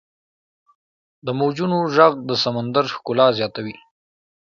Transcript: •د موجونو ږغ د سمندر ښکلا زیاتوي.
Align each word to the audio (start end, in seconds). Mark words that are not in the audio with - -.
•د 1.25 1.27
موجونو 1.39 1.77
ږغ 1.95 2.13
د 2.29 2.31
سمندر 2.43 2.85
ښکلا 2.93 3.27
زیاتوي. 3.37 3.75